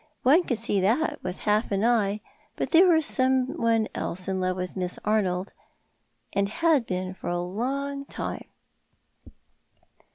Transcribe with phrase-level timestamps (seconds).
[0.23, 2.21] One could sec that with half an eye;
[2.55, 5.53] but there was someone else in love with Miss Arnold,
[6.33, 8.47] and had been for a long time."